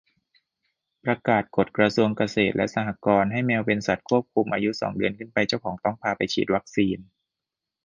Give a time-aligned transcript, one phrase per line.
[1.03, 6.97] ประกาศกฎกระทรวงเกษตรและสหกรณ์ ให้แมวเป็นสัตว์ควบคุม อายุสองเดือนขึ้นไปเจ้าของต้องพาไปฉีดวัคซีน